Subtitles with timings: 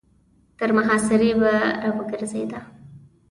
[0.57, 1.51] تر محاصرې به
[1.85, 2.59] را ګرځېده.